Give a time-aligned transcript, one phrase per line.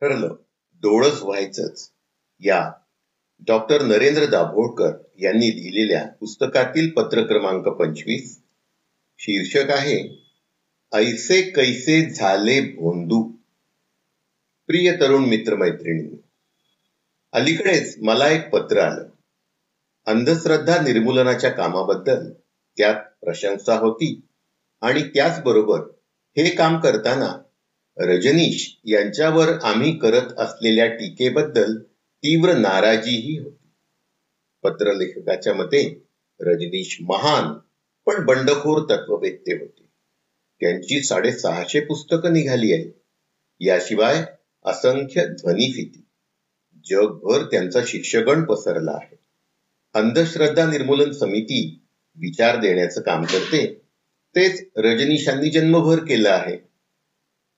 [0.00, 0.34] ठरलं.
[0.82, 1.90] डोळस व्हायचंच.
[2.40, 2.72] या.
[3.40, 8.40] डॉक्टर नरेंद्र दाभोळकर यांनी लिहिलेल्या पुस्तकातील पत्र क्रमांक पंचवीस
[9.18, 10.26] शीर्षक आहे
[10.92, 13.22] ऐसे कैसे झाले भोंदू?
[14.66, 16.22] प्रिय तरुण मित्र मैत्रिणी
[17.32, 19.08] अलीकडेच मला एक पत्र आलं.
[20.06, 22.30] अंधश्रद्धा निर्मूलनाच्या कामाबद्दल
[22.78, 24.20] त्यात प्रशंसा होती
[24.80, 25.80] आणि त्याचबरोबर
[26.36, 27.42] हे काम करताना
[28.02, 33.68] रजनीश यांच्यावर आम्ही करत असलेल्या टीकेबद्दल तीव्र नाराजीही होती.
[34.62, 36.04] पत्रलेखकाच्या मते
[36.40, 37.58] रजनीश महान
[38.06, 39.84] पण बंडखोर तत्ववेत्ते होते.
[40.60, 42.92] त्यांची साडेसहाशे पुस्तकं निघाली आहेत.
[43.60, 44.24] याशिवाय
[44.64, 46.06] असंख्य ध्वनिफिती.
[46.90, 49.16] जगभर त्यांचा शिक्षगण पसरला आहे.
[49.94, 51.84] अंधश्रद्धा निर्मूलन समिती
[52.16, 53.80] विचार देण्याचं काम करते
[54.36, 56.69] तेच रजनीशांनी जन्मभर केलं आहे.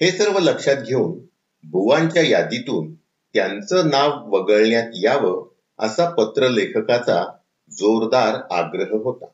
[0.00, 1.18] हे सर्व लक्षात घेऊन
[1.64, 2.94] बुवांच्या यादीतून
[3.34, 5.46] त्यांचं नाव वगळण्यात यावं
[5.78, 7.24] असा पत्र लेखकाचा
[7.70, 9.26] जोरदार आग्रह होता.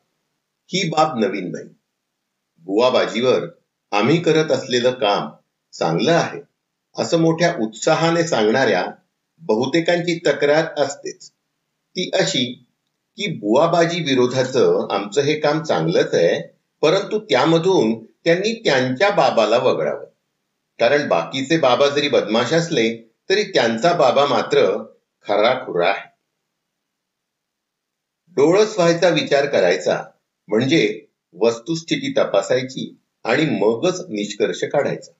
[0.69, 1.69] ही बाब नवीन नाही.
[2.65, 3.45] बुवाबाजीवर
[3.91, 5.29] आम्ही करत असलेलं काम
[5.73, 6.39] चांगलं आहे
[6.97, 8.85] असं मोठ्या उत्साहाने सांगणाऱ्या
[9.39, 11.29] बहुतेकांची तक्रार असतेच.
[11.95, 12.45] ती अशी
[13.17, 16.41] की बुवाबाजी विरोधाचं आमचं हे काम चांगलंच आहे
[16.81, 20.05] परंतु त्यामधून त्यांनी त्यांच्या बाबाला वगळावं.
[20.79, 24.83] कारण बाकीचे बाबा जरी बदमाश असले तरी त्यांचा बाबा मात्र
[25.27, 26.09] खरा खुरा आहे.
[28.27, 30.03] डोळस व्हायचा विचार करायचा
[30.47, 35.11] म्हणजे वस्तुस्थिती तपासायची आणि मगच निष्कर्ष काढायचा.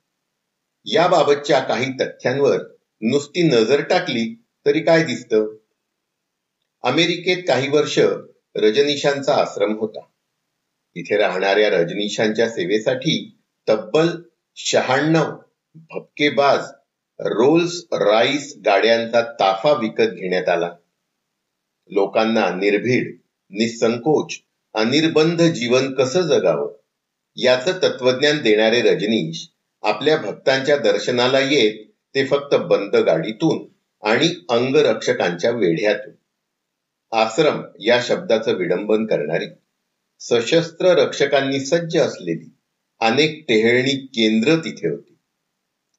[0.86, 2.58] याबाबतच्या काही तथ्यांवर
[3.02, 5.56] नुसती नजर टाकली तरी काय दिसतं?
[6.84, 8.00] अमेरिकेत काही वर्ष
[8.56, 10.00] रजनीशांचा आश्रम होता.
[10.96, 14.08] तिथे राहणाऱ्या रजनीशांच्या सेवेसाठी तब्बल
[14.58, 15.32] शहाण्णव
[15.76, 16.66] भपकेबाज
[17.20, 20.70] रोल्स राईस गाड्यांचा ताफा विकत घेण्यात आला.
[21.90, 23.18] लोकांना निर्भीड
[23.52, 24.38] निसंकोच
[24.76, 26.72] अनिर्बंध जीवन कसं जगावं?
[27.38, 29.48] याचं तत्वज्ञान देणारे रजनीश
[29.84, 31.86] आपल्या भक्तांच्या दर्शनाला येत
[32.16, 33.66] ते फक्त बंद गाडीतून
[34.04, 36.14] आणि अंगरक्षकांच्या वेढ्यातून.
[37.12, 39.48] आश्रम या शब्दाचं विडंबन करणारी
[40.20, 42.53] सशस्त्र रक्षकांनी सज्ज असलेली
[43.04, 45.18] अनेक टेहळणी केंद्र तिथे होती.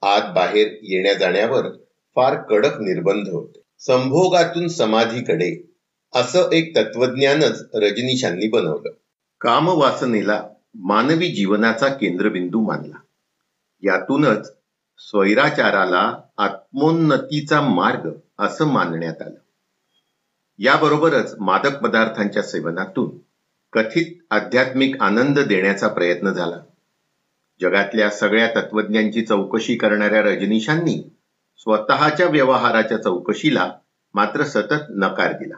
[0.02, 1.66] आत बाहेर येण्या जाण्यावर
[2.14, 3.62] फार कडक निर्बंध होते.
[3.78, 5.74] संभोगातून समाधीकडे
[6.14, 8.90] असं एक तत्वज्ञानच रजनीशांनी बनवलं.
[9.40, 12.96] कामवासनेला मानवी जीवनाचा केंद्रबिंदू मानला.
[13.82, 14.52] यातूनच
[14.98, 19.40] स्वैराचाराला आत्मोन्नतीचा मार्ग असं मानण्यात आलं.
[20.58, 23.18] याबरोबरच मादक पदार्थांच्या सेवनातून
[23.72, 26.56] कथित आध्यात्मिक आनंद देण्याचा प्रयत्न झाला.
[27.60, 31.10] जगातल्या सगळ्या तत्वज्ञांची चौकशी करणाऱ्या रजनीशांनी
[31.56, 33.72] स्वतःच्या व्यवहाराच्या चौकशीला
[34.14, 35.54] मात्र सतत नकार दिला.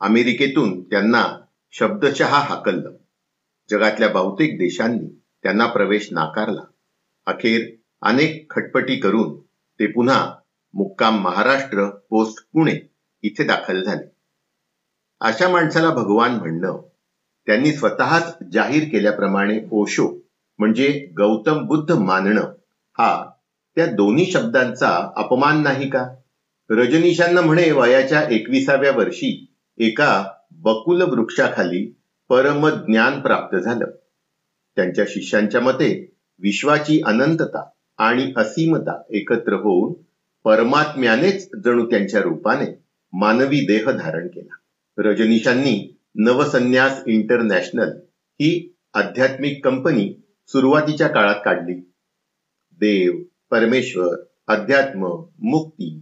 [0.00, 2.92] अमेरिकेतून त्यांना शब्दशः हाकललं.
[3.70, 6.60] जगातल्या बहुतेक देशांनी त्यांना प्रवेश नाकारला.
[7.26, 9.40] अखेर अनेक खटपटी करून
[9.80, 10.34] ते पुन्हा
[10.74, 12.90] मुक्काम महाराष्ट्र पोस्ट पुणे
[13.22, 14.12] इथे दाखल झाले.
[15.20, 16.82] अशा माणसाला भगवान म्हणणं
[17.46, 20.23] त्यांनी स्वतःच जाहीर केल्याप्रमाणे ओशो
[20.58, 22.52] म्हणजे गौतम बुद्ध मानणं
[22.98, 23.30] हा
[23.76, 26.14] त्या दोन्ही शब्दांचा अपमान नाही का?
[26.70, 31.94] रजनीशांना म्हणे वयाच्या एकविसाव्या वर्षी एका बकुल वृक्षाखाली
[32.28, 33.86] परम ज्ञान प्राप्त झालं.
[34.76, 39.92] त्यांच्या शिष्यांच्या मते विश्वाची अनंतता आणि असीमता एकत्र होऊन
[40.44, 44.54] परमात्म्यानेच जणू त्यांच्या रूपाने मानवी देह धारण केला.
[44.98, 47.90] रजनीशांनी नवसन्यास इंटरनॅशनल
[48.34, 51.92] ही आध्यात्मिक कंपनी सुरुवातीच्या काळात काढली.
[52.72, 54.16] देव परमेश्वर
[54.46, 55.06] अध्यात्म
[55.38, 56.00] मुक्ती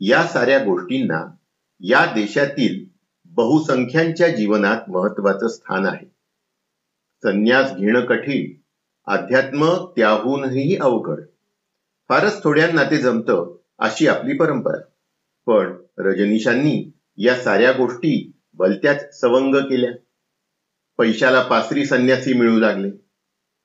[0.00, 1.34] या साऱ्या गोष्टींना
[1.80, 2.84] या देशातील
[3.24, 6.06] बहुसंख्यांच्या जीवनात महत्वाचं स्थान आहे.
[7.22, 8.60] संन्यास घेणं कठीण
[9.06, 9.66] अध्यात्म
[9.96, 11.20] त्याहूनही अवघड.
[12.08, 14.80] फारच थोड्यांना ते जमतं अशी आपली परंपरा.
[15.46, 19.92] पण रजनीशांनी या साऱ्या गोष्टी भलत्याच सवंग केल्या.
[20.98, 23.07] पैशाला पासरी संन्यासी मिळू लागले.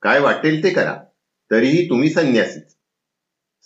[0.04, 0.96] काय वाटेल ते करा.
[1.50, 2.76] तरीही तुम्ही संन्यासीच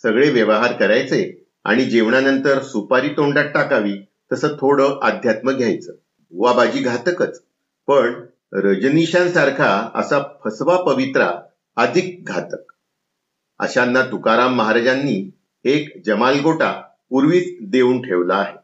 [0.01, 3.93] सगळे व्यवहार करायचे आणि जेवणानंतर सुपारी तोंडात टाकावी
[4.31, 5.93] तसं थोडं अध्यात्म घ्यायचं.
[6.31, 7.43] वाबाजी घातकच.
[7.87, 11.31] पण रजनीशांसारखा असा फसवा पवित्रा
[11.75, 12.71] अधिक घातक.
[13.59, 15.31] अशांना तुकाराम महाराजांनी
[15.63, 18.57] एक जमालगोटा पूर्वीच देऊन ठेवला आहे.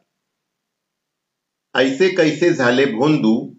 [1.75, 3.53] ऐसे कैसे झाले भोंदू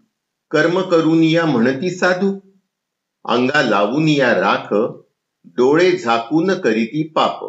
[0.51, 2.46] कर्म करून या म्हणती साधू.
[3.29, 4.75] अंगा लावून या राख
[5.45, 7.45] डोळे झाकून करीती पाप.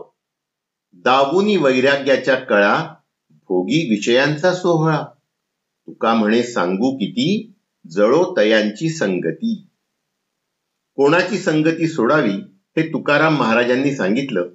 [0.94, 2.94] दावुनी वैराग्याच्या कळा
[3.32, 5.06] भोगी विषयांचा सोहळा.
[5.88, 7.54] तुका म्हणे सांगू किती?
[7.90, 9.68] जळो तयांची संगती.
[10.96, 12.34] कोणाची संगती सोडावी
[12.78, 14.50] हे तुकाराम महाराजांनी सांगितलं.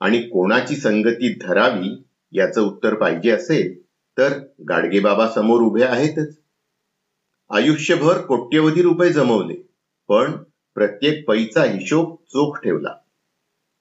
[0.00, 2.02] आणि कोणाची संगती धरावी
[2.32, 3.82] याचं उत्तर पाहिजे असेल
[4.18, 4.38] तर
[4.68, 6.38] गाडगेबाबा समोर उभे आहेतच.
[7.50, 9.54] आयुष्यभर कोट्यवधी रुपये जमवले
[10.08, 10.32] पण
[10.74, 12.94] प्रत्येक पैचा हिशोब चोख ठेवला.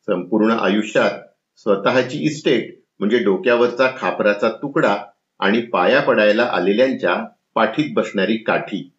[0.07, 1.11] संपूर्ण आयुष्यात
[1.55, 4.97] स्वतःची इस्टेट म्हणजे डोक्यावरचा खापराचा तुकडा
[5.39, 7.25] आणि पाया पडायला आलेल्यांच्या
[7.55, 8.93] पाठीत बसणारी काठी.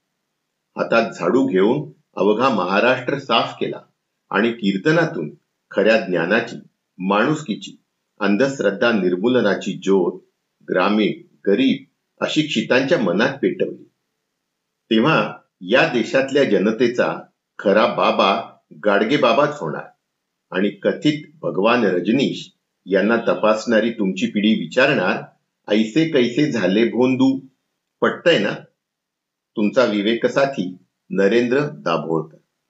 [0.76, 3.80] हातात झाडू घेऊन अवघा महाराष्ट्र साफ केला
[4.30, 5.34] आणि कीर्तनातून
[5.70, 6.56] खऱ्या ज्ञानाची
[6.98, 7.82] माणुसकीची
[8.20, 10.20] अंधश्रद्धा निर्मूलनाची ज्योत
[10.70, 11.12] ग्रामीण
[11.46, 11.84] गरीब
[12.20, 13.84] अशिक्षितांच्या मनात पेटवली.
[14.90, 17.22] तेव्हा या देशातल्या जनतेचा
[17.58, 19.84] खरा बाबा गाडगे बाबाच होणार.
[20.50, 22.52] आणि कथित भगवान रजनीश
[22.86, 25.22] यांना तपासणारी तुमची पिढी विचारणार
[25.68, 27.40] ऐसे कैसे झाले भोंदू?
[28.00, 28.52] पटतय ना?
[29.56, 30.76] तुमचा विवेक साथी
[31.10, 32.37] नरेंद्र दाभोळकर.